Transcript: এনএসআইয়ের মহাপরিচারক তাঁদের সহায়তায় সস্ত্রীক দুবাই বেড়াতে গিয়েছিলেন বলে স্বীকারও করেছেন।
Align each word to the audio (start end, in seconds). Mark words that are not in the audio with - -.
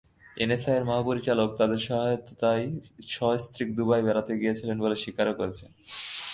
এনএসআইয়ের 0.37 0.85
মহাপরিচারক 0.85 1.49
তাঁদের 1.59 1.81
সহায়তায় 1.87 2.65
সস্ত্রীক 3.07 3.69
দুবাই 3.77 4.01
বেড়াতে 4.07 4.33
গিয়েছিলেন 4.41 4.77
বলে 4.79 4.95
স্বীকারও 4.95 5.33
করেছেন। 5.33 5.69